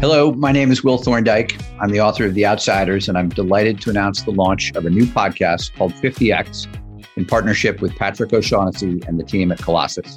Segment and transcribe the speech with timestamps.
[0.00, 1.58] Hello, my name is Will Thorndike.
[1.80, 4.90] I'm the author of The Outsiders, and I'm delighted to announce the launch of a
[4.90, 6.68] new podcast called 50X
[7.16, 10.16] in partnership with Patrick O'Shaughnessy and the team at Colossus.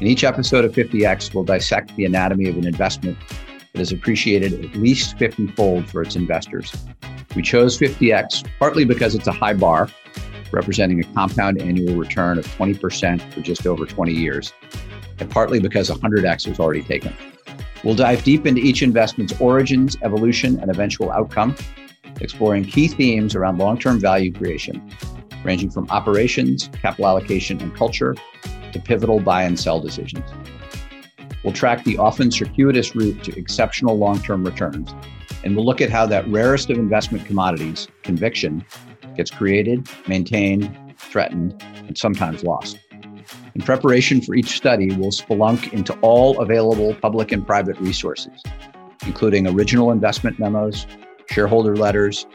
[0.00, 3.18] In each episode of 50X, we'll dissect the anatomy of an investment
[3.74, 6.74] that is appreciated at least 50 fold for its investors.
[7.34, 9.90] We chose 50X partly because it's a high bar,
[10.52, 14.52] representing a compound annual return of 20% for just over 20 years,
[15.18, 17.14] and partly because 100X was already taken.
[17.84, 21.54] We'll dive deep into each investment's origins, evolution, and eventual outcome,
[22.20, 24.90] exploring key themes around long term value creation,
[25.44, 28.16] ranging from operations, capital allocation, and culture
[28.72, 30.28] to pivotal buy and sell decisions.
[31.42, 34.92] We'll track the often circuitous route to exceptional long term returns,
[35.44, 38.64] and we'll look at how that rarest of investment commodities, conviction,
[39.16, 42.78] gets created, maintained, threatened, and sometimes lost.
[43.54, 48.42] In preparation for each study, we'll spelunk into all available public and private resources,
[49.06, 50.86] including original investment memos,
[51.30, 52.26] shareholder letters,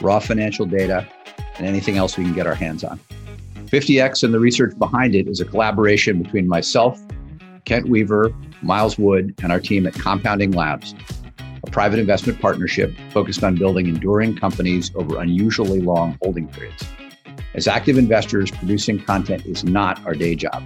[0.00, 1.06] raw financial data,
[1.56, 3.00] and anything else we can get our hands on.
[3.66, 6.98] 50X and the research behind it is a collaboration between myself,
[7.64, 10.94] Kent Weaver, Miles Wood, and our team at Compounding Labs,
[11.66, 16.84] a private investment partnership focused on building enduring companies over unusually long holding periods.
[17.54, 20.62] As active investors, producing content is not our day job.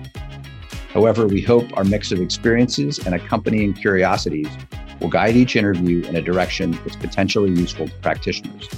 [0.93, 4.49] However, we hope our mix of experiences and accompanying curiosities
[5.01, 8.69] will guide each interview in a direction that's potentially useful to practitioners.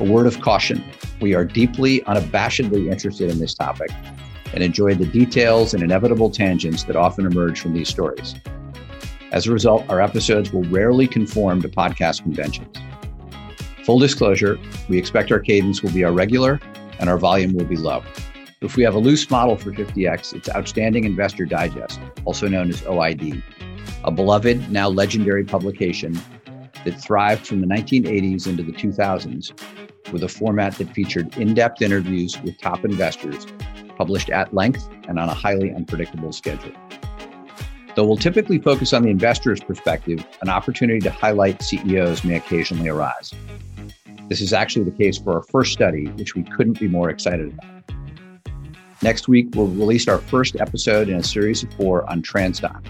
[0.00, 0.84] A word of caution
[1.20, 3.90] we are deeply, unabashedly interested in this topic
[4.52, 8.34] and enjoy the details and inevitable tangents that often emerge from these stories.
[9.34, 12.76] As a result, our episodes will rarely conform to podcast conventions.
[13.84, 16.60] Full disclosure, we expect our cadence will be our regular
[17.00, 18.04] and our volume will be low.
[18.60, 22.82] If we have a loose model for 50X, it's Outstanding Investor Digest, also known as
[22.82, 23.42] OID,
[24.04, 26.16] a beloved, now legendary publication
[26.84, 29.50] that thrived from the 1980s into the 2000s
[30.12, 33.48] with a format that featured in depth interviews with top investors,
[33.96, 36.70] published at length and on a highly unpredictable schedule.
[37.94, 42.88] Though we'll typically focus on the investor's perspective, an opportunity to highlight CEOs may occasionally
[42.88, 43.32] arise.
[44.28, 47.52] This is actually the case for our first study, which we couldn't be more excited
[47.52, 47.70] about.
[49.02, 52.84] Next week, we'll release our first episode in a series of four on TransDigm,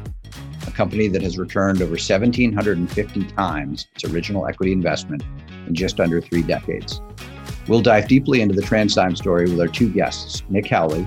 [0.67, 5.23] a company that has returned over 1,750 times its original equity investment
[5.67, 7.03] in just under three decades.
[7.69, 11.07] We'll dive deeply into the TransDigm story with our two guests, Nick Howley,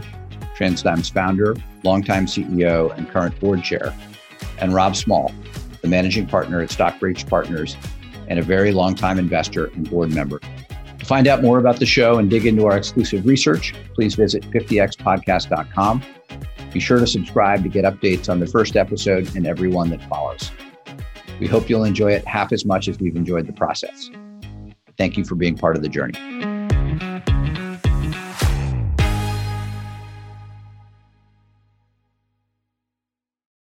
[0.58, 3.94] TransDigm's founder, longtime CEO, and current board chair,
[4.60, 5.34] and Rob Small,
[5.82, 7.78] the managing partner at Stockbridge Partners
[8.28, 10.40] and a very long-time investor and board member.
[11.00, 14.44] To find out more about the show and dig into our exclusive research, please visit
[14.52, 16.04] 50xpodcast.com.
[16.74, 20.04] Be sure to subscribe to get updates on the first episode and every one that
[20.10, 20.52] follows.
[21.40, 24.10] We hope you'll enjoy it half as much as we've enjoyed the process.
[24.98, 26.47] Thank you for being part of the journey.